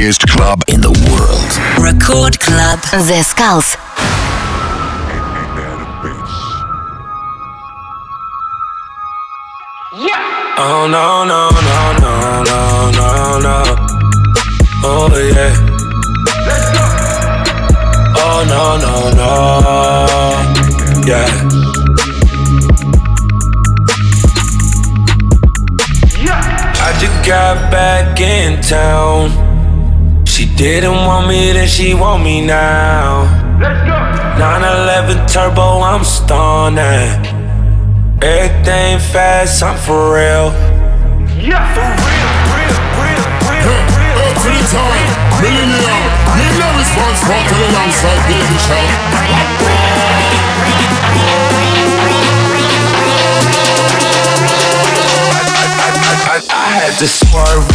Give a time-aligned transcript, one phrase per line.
[0.00, 1.52] biggest club in the world.
[1.78, 2.80] Record Club.
[3.06, 3.76] The Skulls.
[10.56, 13.58] Oh no no no no no no no.
[14.84, 15.52] Oh yeah.
[16.46, 16.84] Let's go.
[18.24, 19.34] Oh no no no.
[21.06, 21.28] Yeah.
[26.86, 29.49] I just got back in town.
[30.40, 33.28] She didn't want me, then she want me now.
[33.60, 33.92] Let's go.
[34.40, 37.12] 911 turbo, I'm stunning.
[38.24, 40.48] Everything fast, I'm for real.
[41.36, 42.72] Yeah, for real, real,
[43.04, 43.20] real,
[43.52, 44.16] real, real.
[44.16, 45.12] Up to the time,
[45.44, 50.19] millennium, million response for to the alongside Baby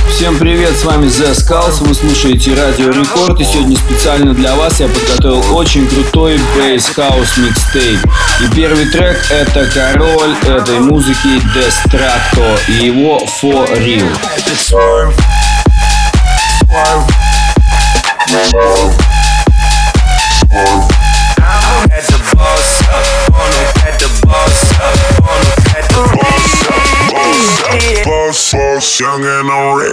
[0.09, 4.79] Всем привет, с вами The Skulls, вы слушаете Радио Рекорд, и сегодня специально для вас
[4.79, 7.99] я подготовил очень крутой бейс хаус микстейп.
[8.41, 14.09] И первый трек это король этой музыки Destrato и его For Real.
[21.85, 25.54] At the boss up, on it, at the boss up, on it,
[27.75, 29.91] Boss, boss, young and fucking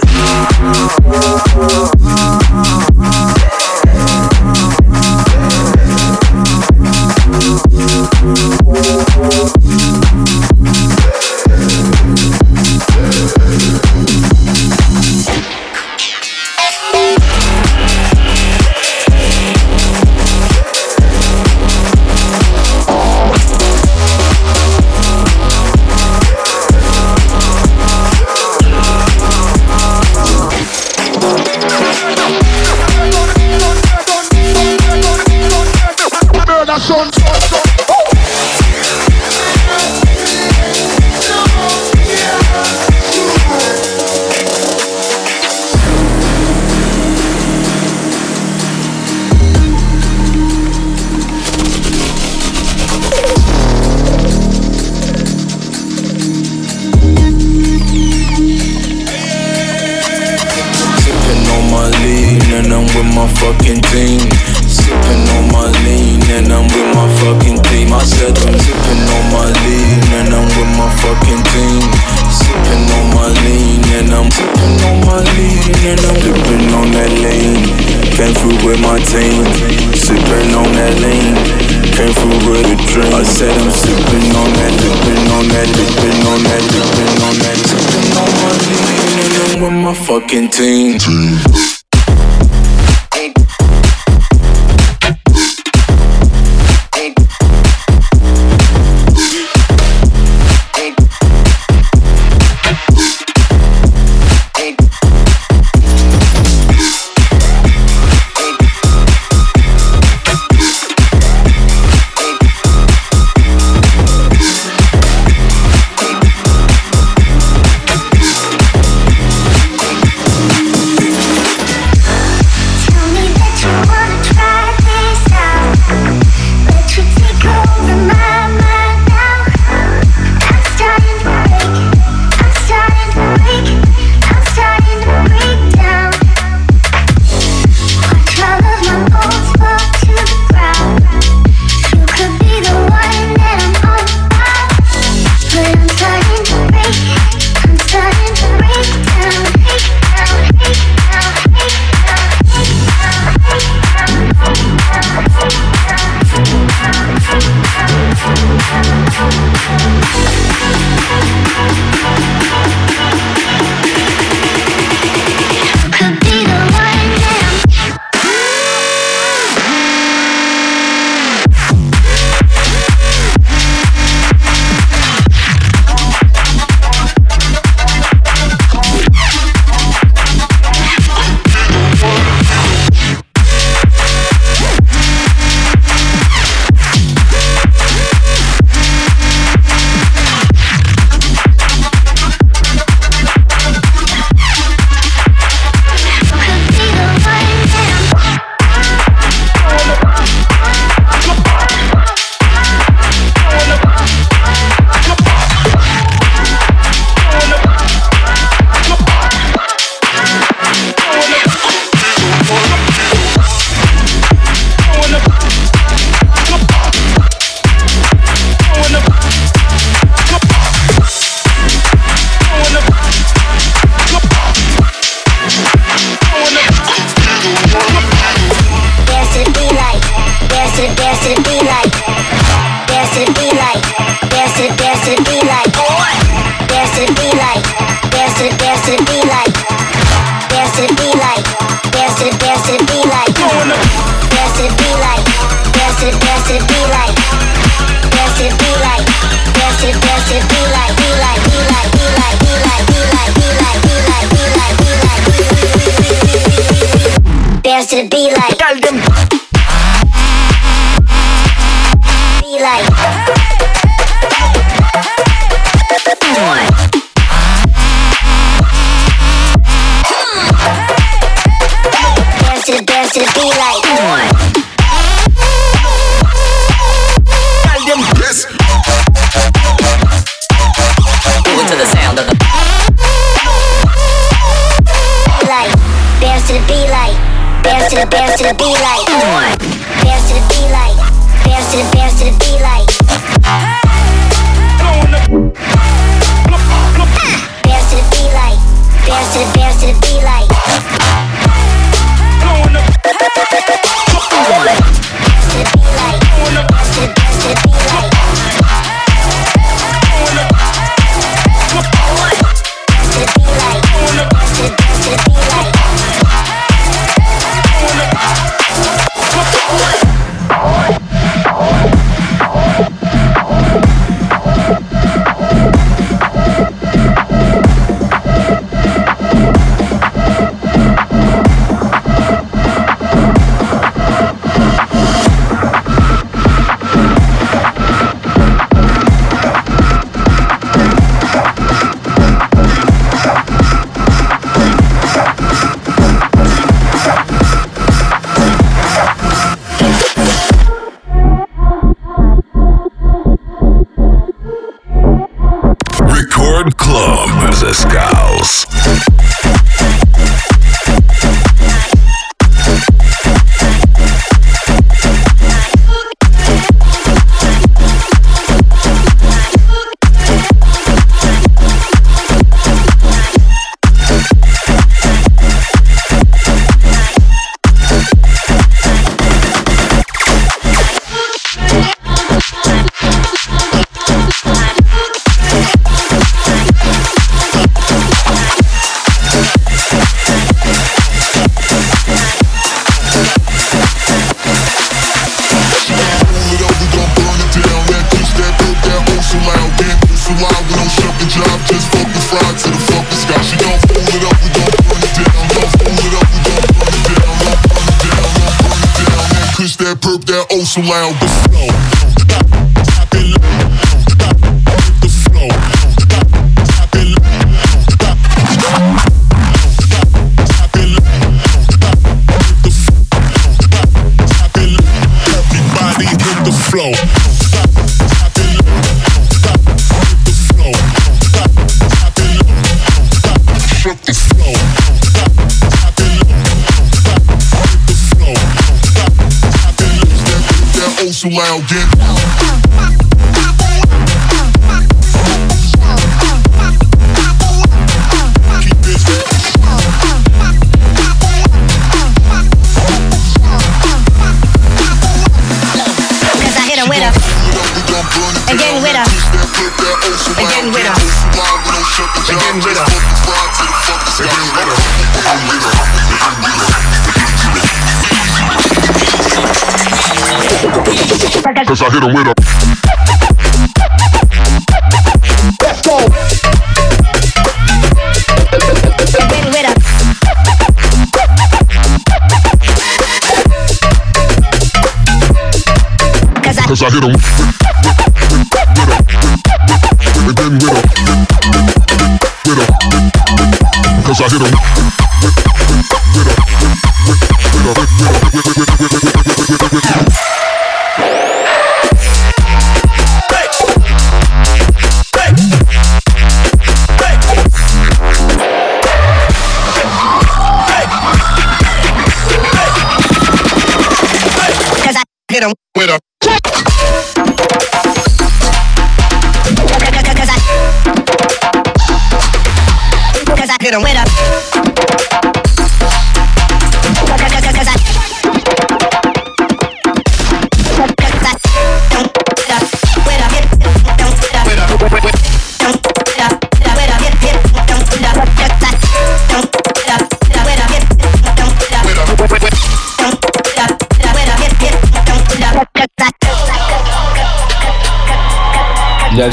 [486.85, 487.42] I hit him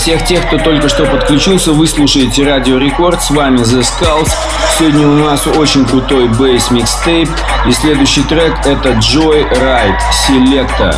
[0.00, 4.30] всех тех, кто только что подключился, вы слушаете Радио Рекорд, с вами The Skulls.
[4.78, 7.28] Сегодня у нас очень крутой бейс микстейп,
[7.66, 10.96] и следующий трек это Joy Ride Selecta.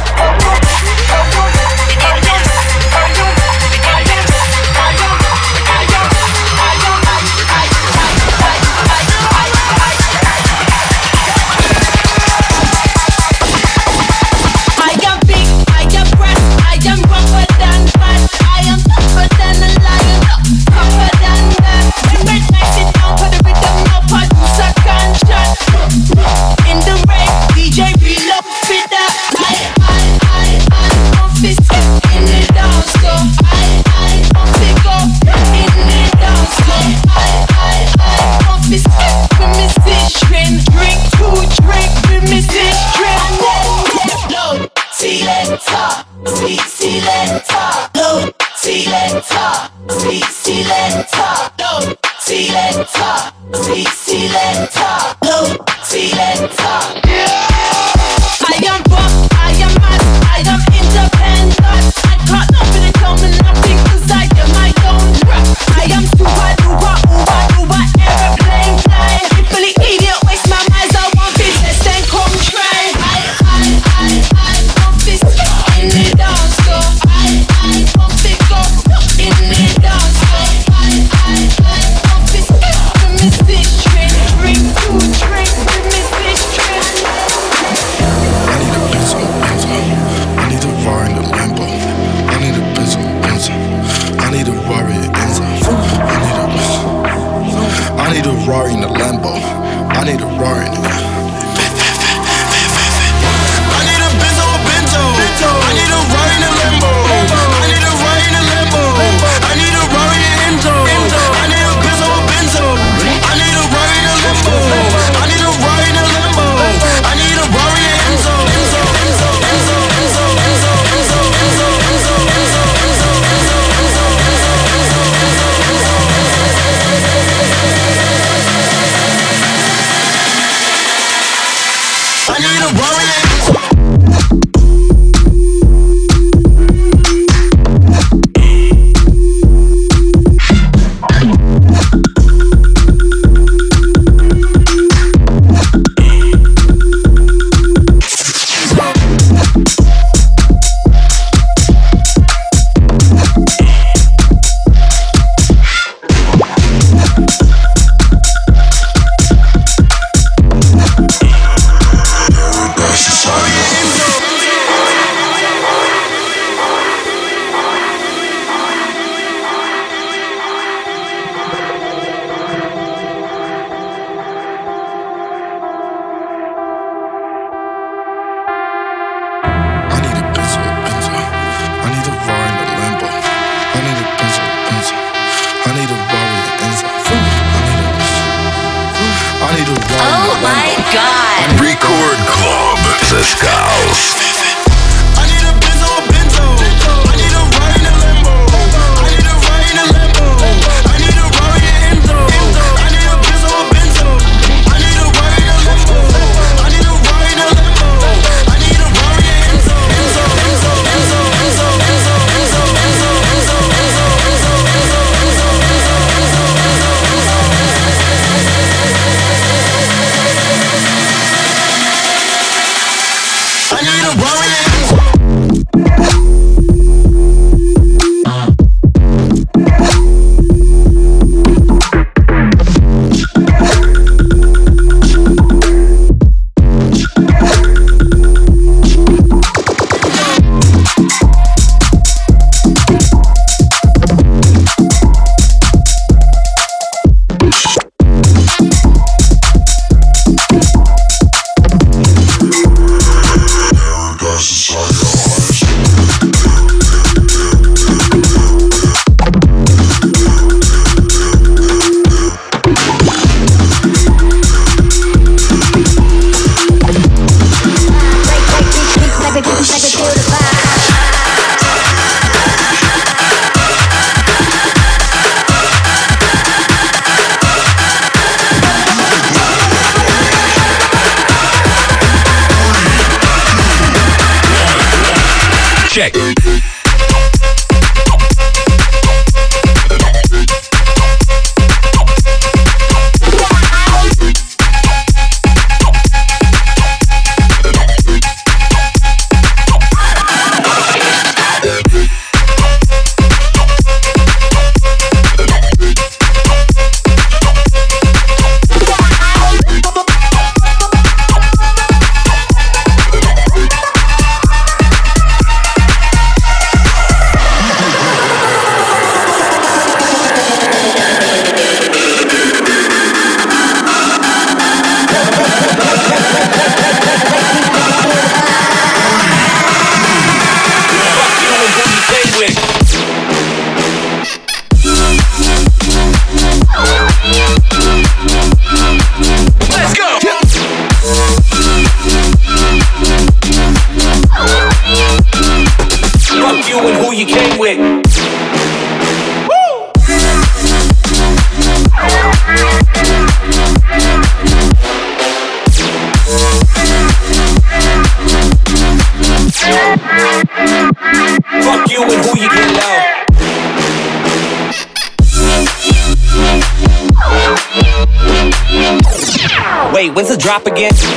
[370.12, 370.92] Wait, when's the drop again?
[370.92, 371.08] Fuck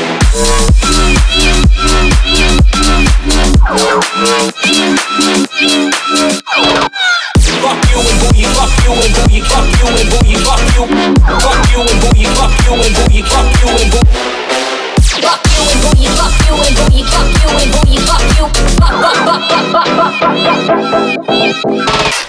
[7.91, 10.87] you and you, fuck you and you, fuck you and you, fuck you,
[11.27, 13.91] fuck you and you, fuck you and you, fuck you and.
[13.91, 18.47] You fuck you and you, fuck you and you, fuck you and you, fuck you.
[18.79, 20.23] Fuck, fuck, fuck, fuck, fuck,
[21.25, 22.24] fuck, fuck,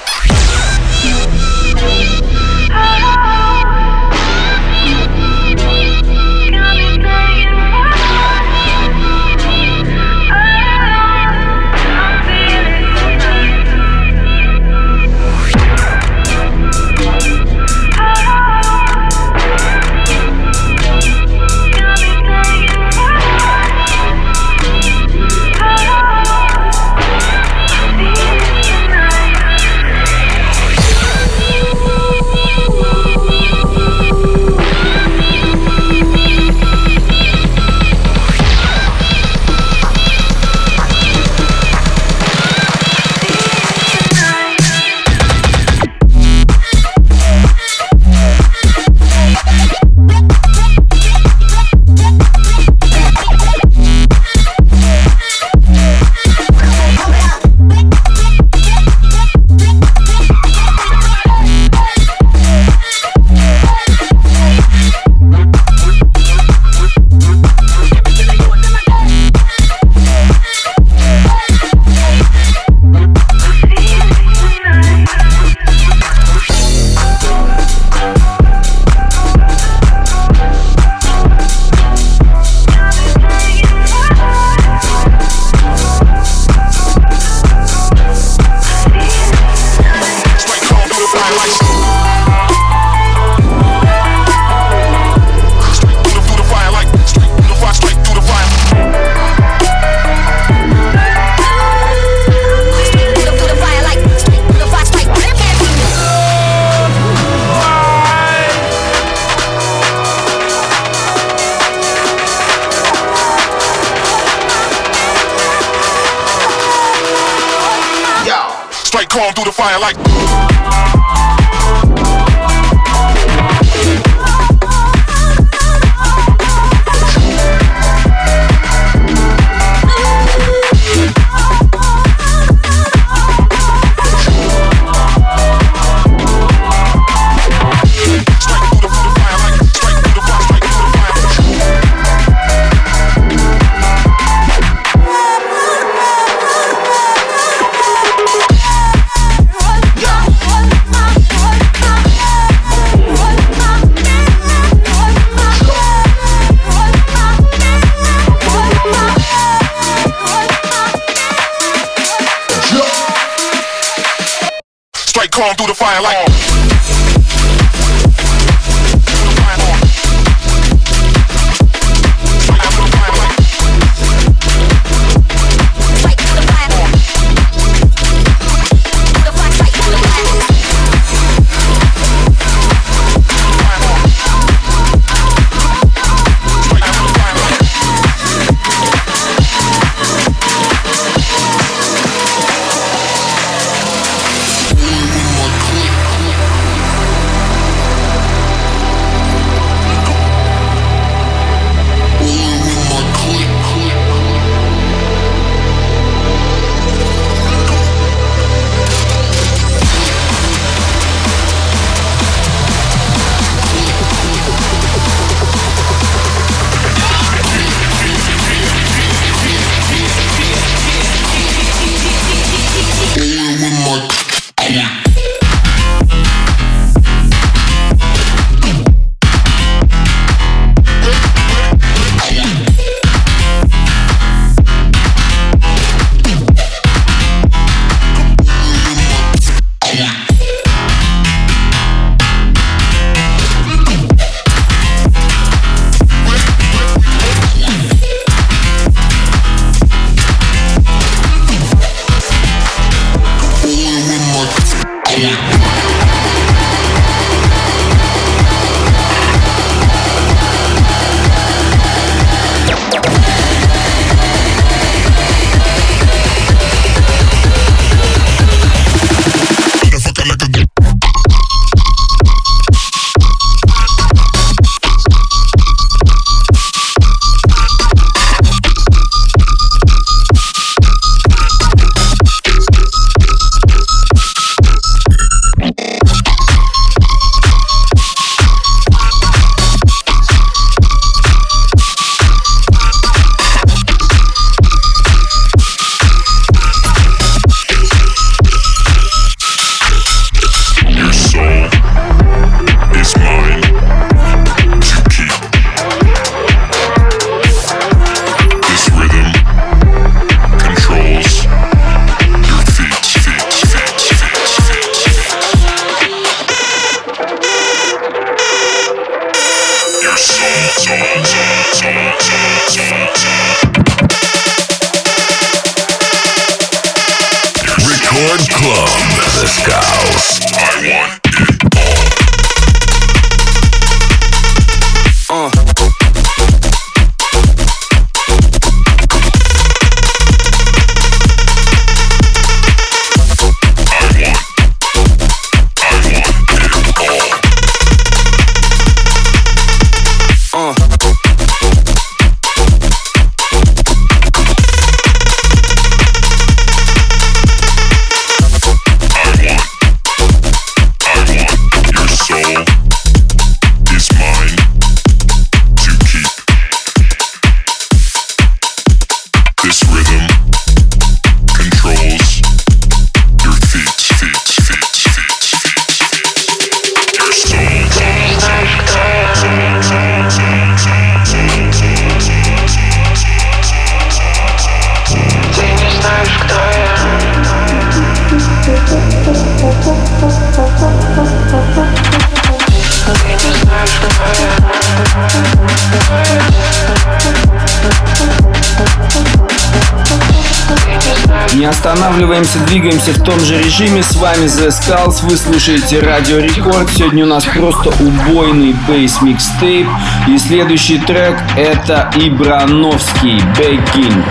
[402.77, 404.03] двигаемся в том же режиме.
[404.03, 406.91] С вами The Skulls, вы слушаете Радио Рекорд.
[406.91, 409.87] Сегодня у нас просто убойный бейс микстейп.
[410.29, 414.23] И следующий трек это Ибрановский Бекин.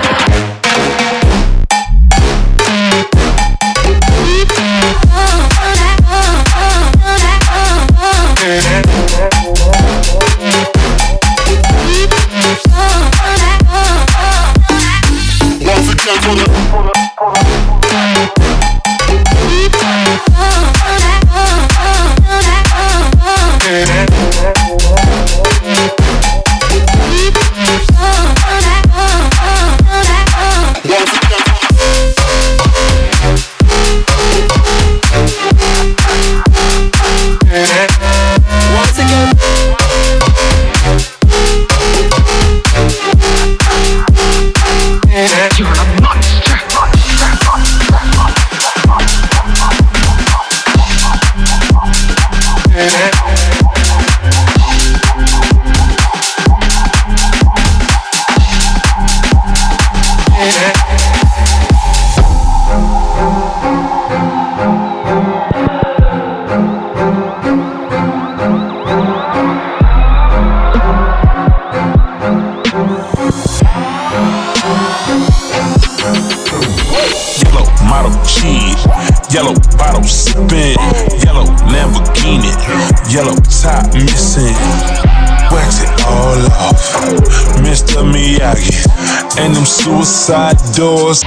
[90.05, 91.23] Suicide doors,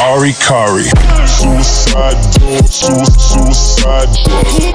[0.00, 0.84] Ari Kari.
[1.28, 4.71] Suicide doors, su- suicide doors,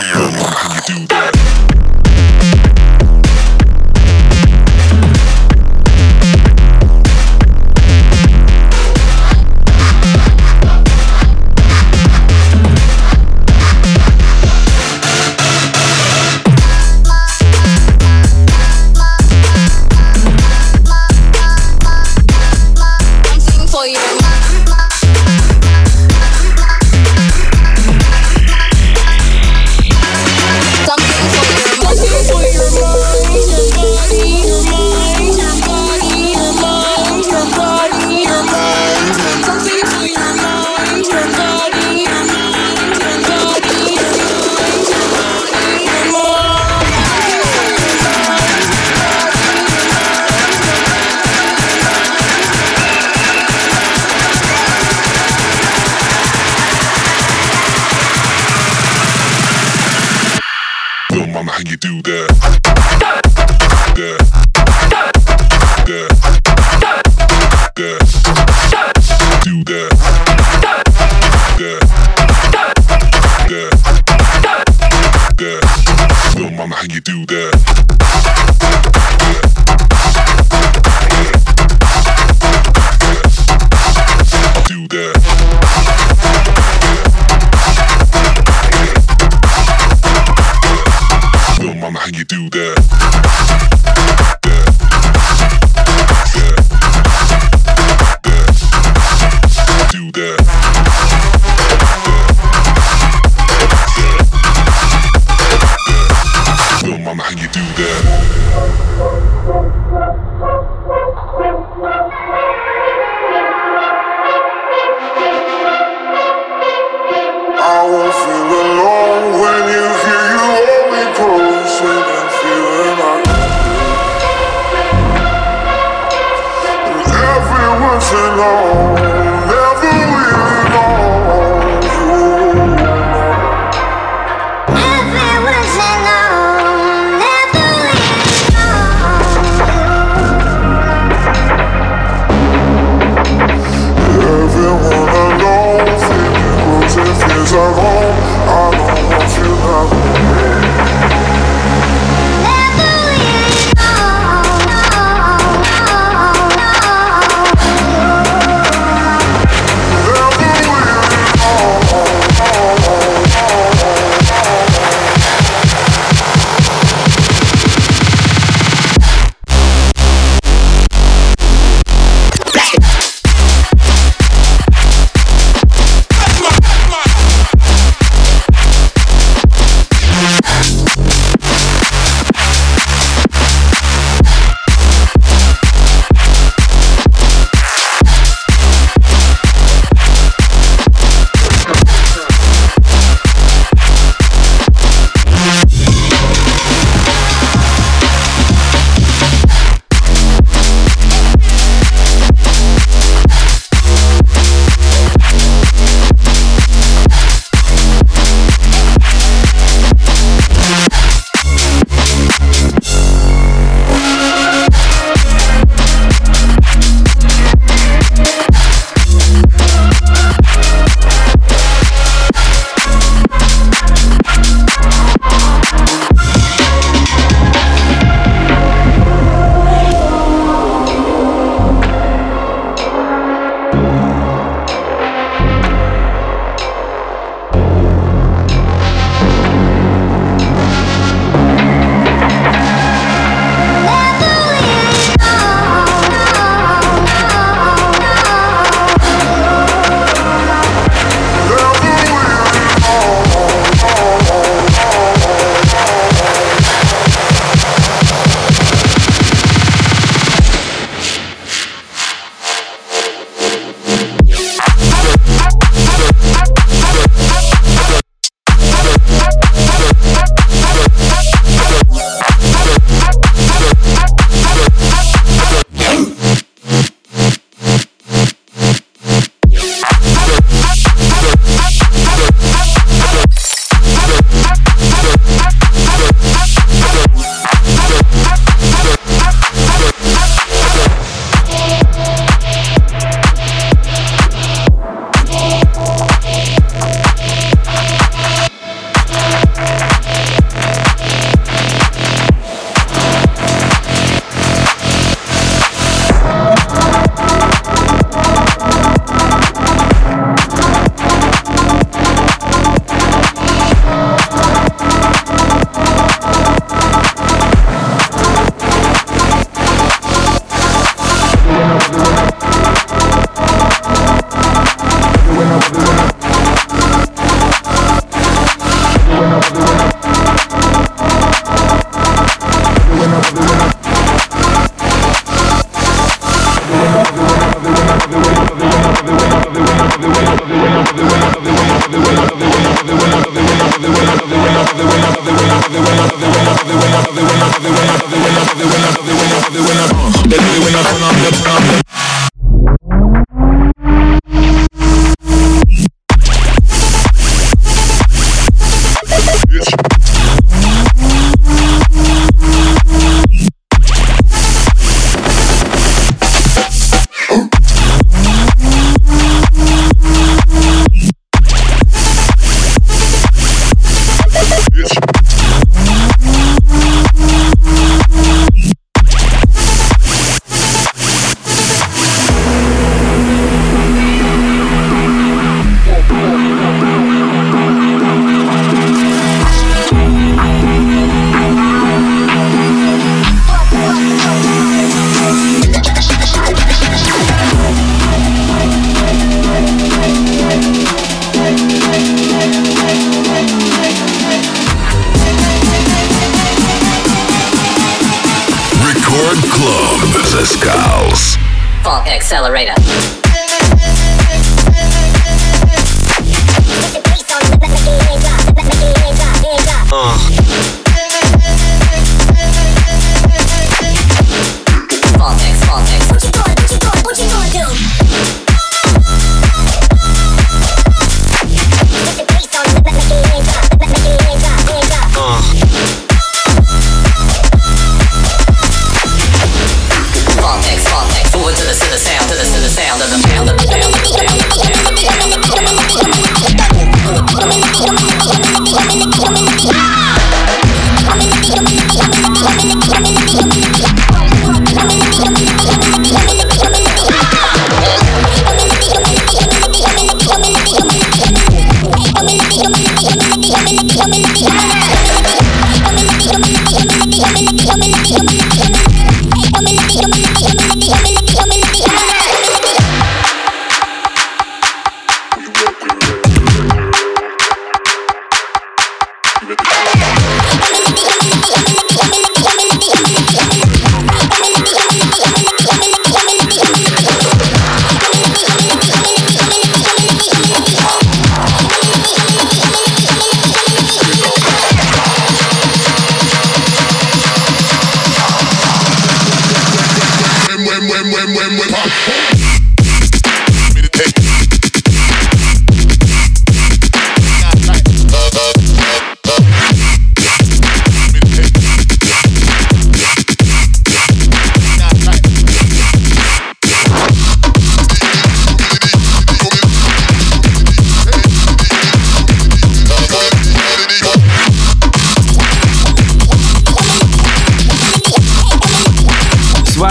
[0.00, 0.49] Something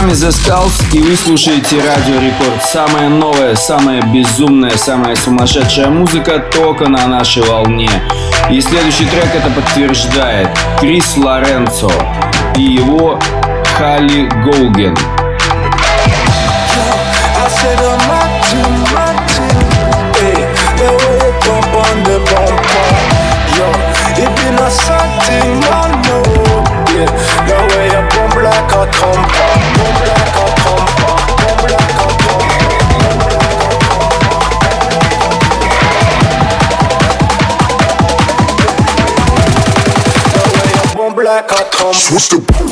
[0.10, 2.64] вами The Skulls и вы слушаете Радио Рекорд.
[2.64, 7.90] Самая новая, самая безумная, самая сумасшедшая музыка только на нашей волне.
[8.50, 10.50] И следующий трек это подтверждает.
[10.80, 11.92] Крис Лоренцо
[12.56, 13.20] и его
[13.78, 14.96] Халли Гоуген.
[42.10, 42.69] Switch the.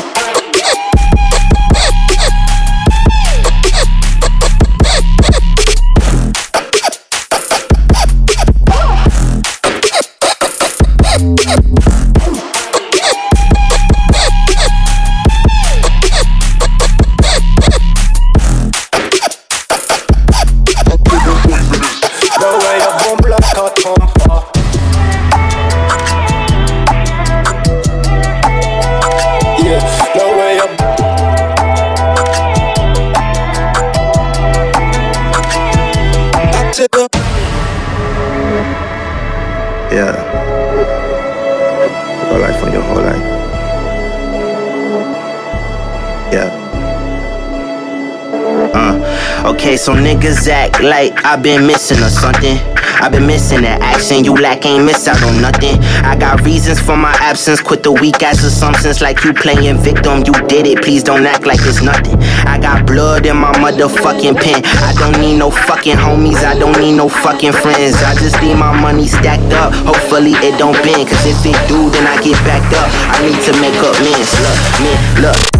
[49.88, 52.58] Uh, okay, so niggas act like I've been missing or something.
[53.00, 54.26] I've been missing that action.
[54.26, 55.78] You lack ain't miss out on nothing.
[56.04, 57.62] I got reasons for my absence.
[57.62, 60.24] Quit the weak ass assumptions like you playing victim.
[60.26, 60.82] You did it.
[60.82, 62.18] Please don't act like it's nothing.
[62.48, 64.66] I got blood in my motherfucking pen.
[64.66, 66.42] I don't need no fucking homies.
[66.44, 68.02] I don't need no fucking friends.
[68.02, 69.74] I just need my money stacked up.
[69.86, 71.08] Hopefully it don't bend.
[71.08, 72.90] Cause if it do, then I get backed up.
[73.14, 74.32] I need to make up mens.
[74.42, 75.57] Look, man, look.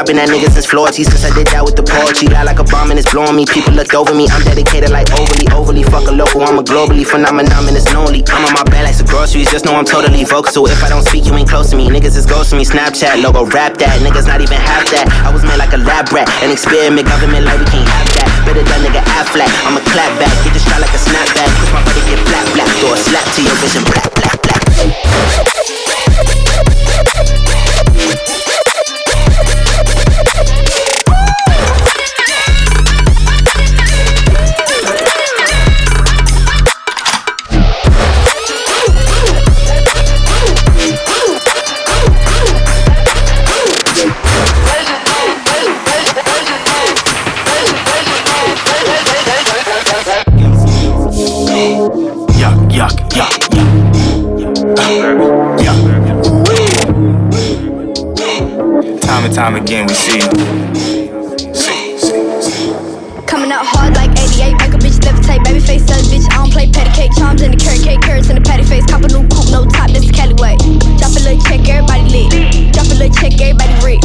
[0.00, 2.32] I've been that nigga since Floyd since I did that with the poetry.
[2.32, 3.44] Lie like a bomb and it's blowing me.
[3.44, 4.24] People looked over me.
[4.32, 5.84] I'm dedicated like overly, overly.
[5.84, 6.40] Fuck a local.
[6.40, 8.24] I'm a globally phenomenon and it's lonely.
[8.32, 9.52] I'm on my bed like some groceries.
[9.52, 10.48] Just know I'm totally vocal.
[10.48, 11.92] So if I don't speak, you ain't close to me.
[11.92, 12.64] Niggas is ghost to me.
[12.64, 14.00] Snapchat logo, rap that.
[14.00, 15.04] Niggas not even half that.
[15.20, 16.32] I was made like a lab rat.
[16.40, 18.28] An experiment government like we can't have that.
[18.48, 19.52] Better that nigga act flat.
[19.68, 20.32] I'm a clap back.
[20.48, 21.52] Get the shot like a snapback.
[21.60, 22.72] Push my body get flat, black.
[22.80, 23.84] Throw a slap to your vision.
[23.84, 24.64] Black, black, black.
[59.40, 60.20] time again we see.
[63.24, 66.28] Coming out hard like 88, make a bitch levitate, baby face sell bitch.
[66.28, 68.84] I don't play patty cake, charms in the carrot cake, carrots in the patty face,
[68.84, 70.60] cop a new coupe, no top, this Cali way.
[71.00, 72.28] Drop a little check, everybody lit.
[72.74, 74.04] Drop a little check, everybody rich.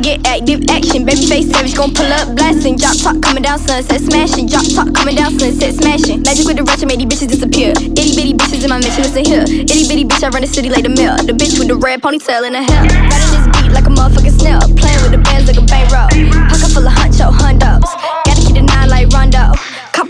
[0.00, 1.04] Get active, action.
[1.04, 2.76] Baby face savage, gon' pull up, blasting.
[2.76, 4.46] Drop top coming down, sunset smashing.
[4.46, 6.22] Drop top coming down, sunset smashing.
[6.22, 7.70] Magic with the ratchet, made these bitches disappear.
[7.70, 9.42] Itty bitty bitches in my mission, listen here.
[9.42, 11.16] Itty bitty bitch, I run the city like the mill.
[11.16, 12.82] The bitch with the red ponytail in the hair.
[12.84, 14.60] Riding this beat like a motherfucking snail.
[14.76, 16.08] Playing with the bands like a bankroll.
[16.48, 17.86] Pocket full of huncho hundos.
[18.24, 19.52] Gotta keep the nine like Rondo.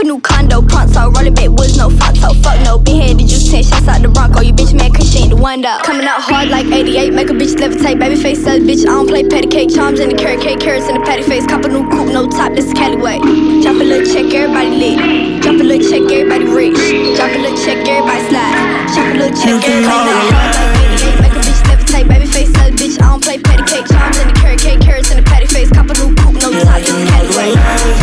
[0.01, 1.13] A new condo, pronto.
[1.13, 2.33] Rolling bait woods, no fronto.
[2.41, 4.41] Fuck no, been headed just 10 shots out the Bronco.
[4.41, 5.77] You bitch man, cause she ain't the one though.
[5.85, 8.01] Coming out hard like 88, make a bitch levitate.
[8.01, 9.69] Baby face says, bitch, I don't play patty cake.
[9.69, 11.45] Charms in the carrot cake, carrots in the patty face.
[11.47, 13.21] Cop a new coupe, no top, this is Cali way.
[13.61, 15.45] Drop a little check, everybody lit.
[15.45, 16.81] Drop a little check, everybody rich.
[17.21, 18.57] Drop a little check, everybody slide.
[18.97, 22.09] Drop a little check, everybody hard like 88, make a bitch levitate.
[22.09, 23.85] Baby face says, bitch, I don't play patty cake.
[23.85, 25.69] Charms in the carrot cake, carrots in the patty face.
[25.69, 28.00] Cop a new coupe, no top, this is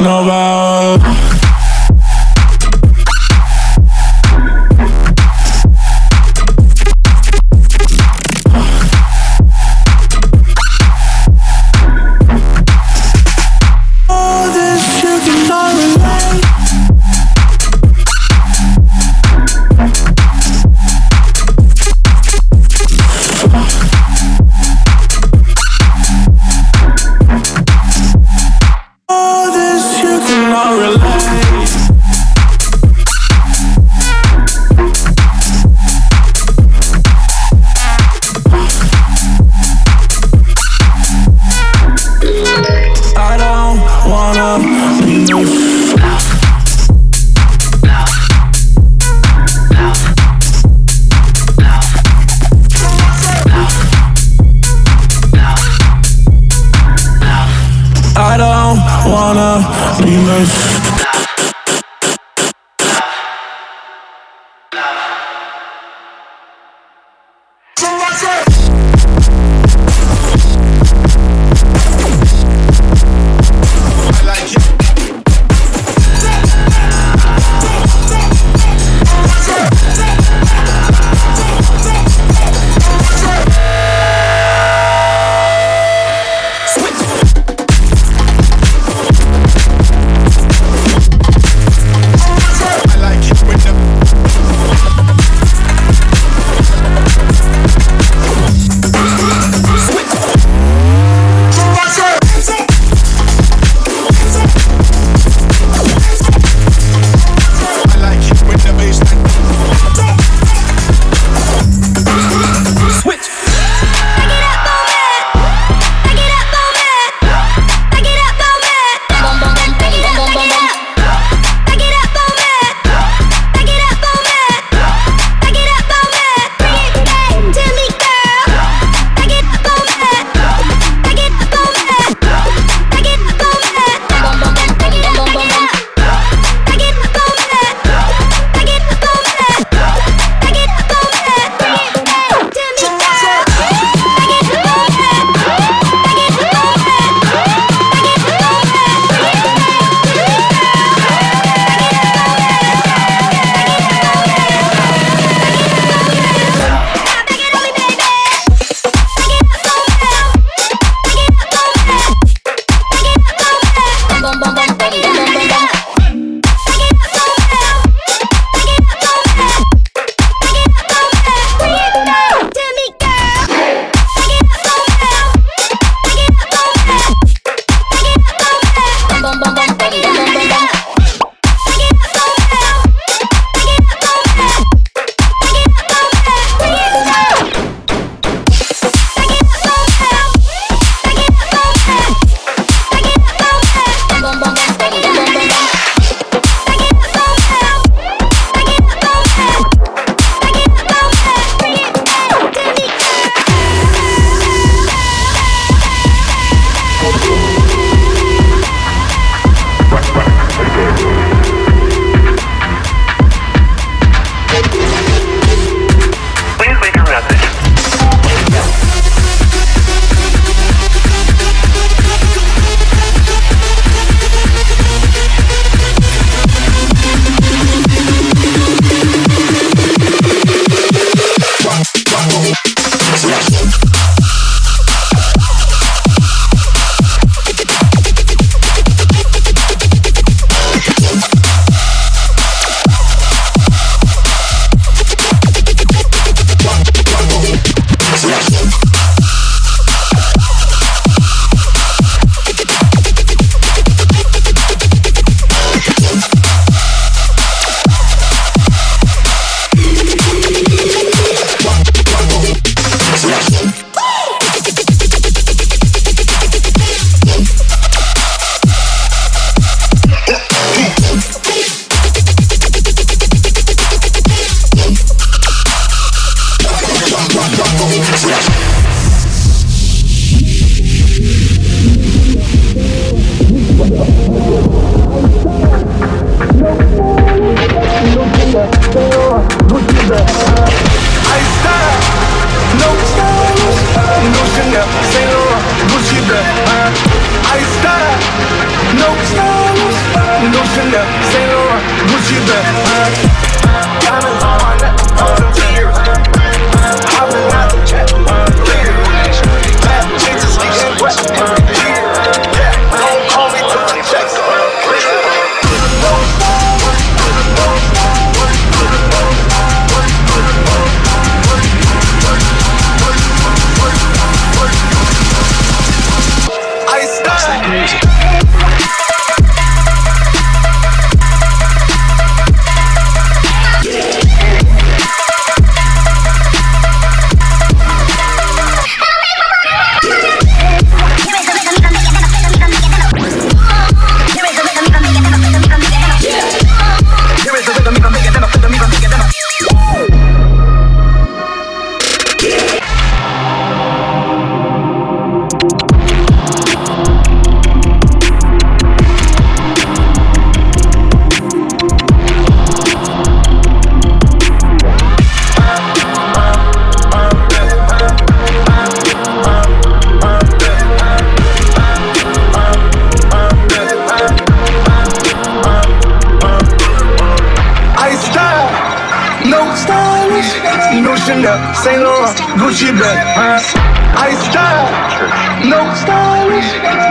[0.00, 0.49] know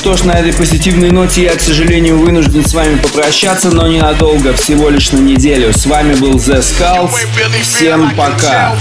[0.00, 4.54] что ж, на этой позитивной ноте я, к сожалению, вынужден с вами попрощаться, но ненадолго,
[4.54, 5.74] всего лишь на неделю.
[5.74, 7.10] С вами был The Skulls.
[7.60, 8.74] Всем пока.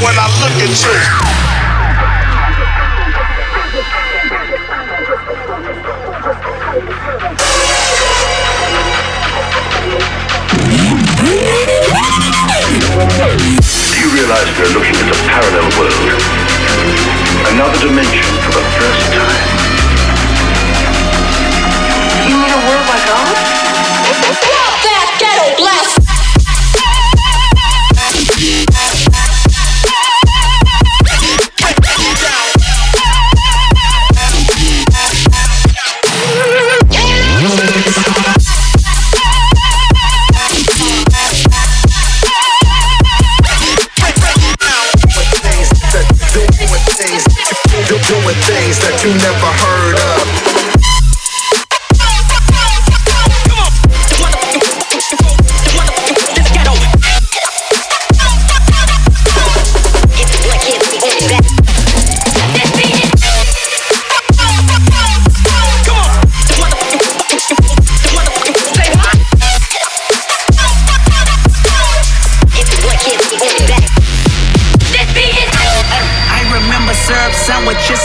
[17.52, 19.49] Another dimension for the first time.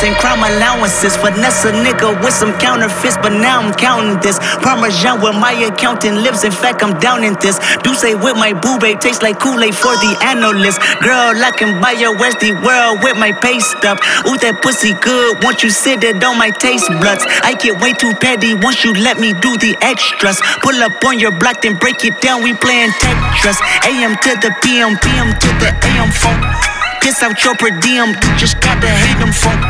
[0.05, 1.17] And crime allowances.
[1.17, 4.39] Finesse a nigga with some counterfeits, but now I'm counting this.
[4.61, 6.45] Parmesan where my accountant lives.
[6.45, 7.59] In fact, I'm down in this.
[7.83, 10.79] Do say with my boo babe tastes like Kool-Aid for the analyst.
[11.01, 13.99] Girl, I can buy your Westy world with my pay stub.
[14.29, 15.43] Ooh, that pussy good.
[15.43, 17.25] Once you sit it on my taste buds.
[17.43, 20.41] I get way too petty once you let me do the extras.
[20.63, 22.43] Pull up on your block, then break it down.
[22.43, 23.59] We playing Tetris.
[23.89, 26.84] AM to the PM, PM to the AM.
[27.05, 29.61] Piss out your per diem, you just gotta hate them funk.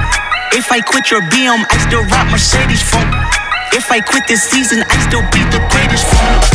[0.55, 3.11] If I quit your BM, I still rock Mercedes funk.
[3.75, 6.47] If I quit this season, I still be the greatest funk.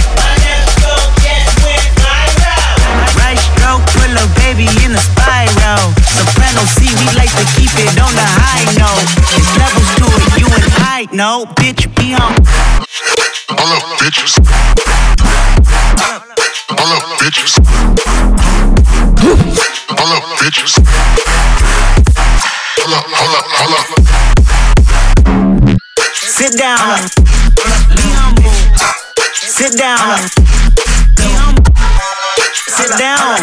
[3.20, 5.84] Right stroke, pull a baby in a spiral.
[6.16, 9.04] Soprano C, we like to keep it on the high note.
[9.36, 11.44] It's levels to it, you and I know.
[11.60, 12.40] Bitch, be on.
[13.52, 14.40] All up, bitches.
[16.50, 17.54] All bitches.
[26.24, 27.10] Sit down.
[29.36, 30.30] Sit down.
[32.68, 33.38] Sit down.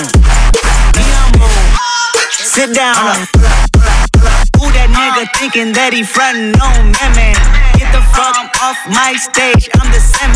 [2.32, 3.26] Sit down.
[4.56, 7.65] Who that nigga thinking that he frontin' on me, man?
[7.86, 10.34] Get the fuck off my stage, I'm the same.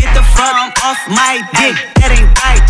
[0.00, 2.64] Get the fuck off my dick, that ain't right.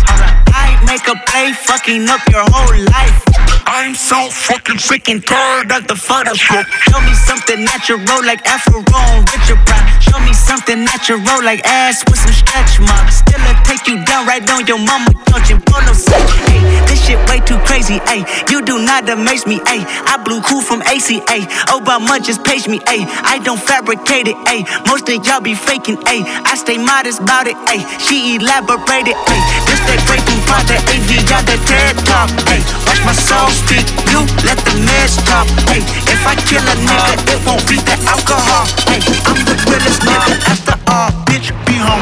[0.51, 3.23] I make a play, fucking up your whole life.
[3.63, 6.67] I'm so fucking sick and tired of the Photoshop.
[6.91, 9.87] Show me something natural like Afro and Richard Pryor.
[10.01, 13.23] Show me something natural like ass with some stretch marks.
[13.23, 16.17] Still i take you down right on your mama couch and polo set.
[16.49, 16.59] Hey,
[16.89, 18.01] this shit way too crazy.
[18.09, 19.61] Hey, you do not amaze me.
[19.69, 21.45] Hey, I blew cool from ACA.
[21.69, 22.81] Obama just page me.
[22.89, 24.37] Hey, I don't fabricate it.
[24.49, 26.01] Hey, most of y'all be faking.
[26.09, 27.53] Hey, I stay modest about it.
[27.69, 29.13] Hey, she elaborated.
[29.29, 32.29] Hey, this that great from the AV, y'all the TED talk.
[32.49, 33.85] Hey, watch my soul speak.
[34.09, 35.45] You let the mess talk.
[35.69, 38.65] Hey, if I kill a nigga, it won't be the alcohol.
[38.89, 41.13] Hey, I'm the realest nigga after all.
[41.29, 42.01] Bitch, be home.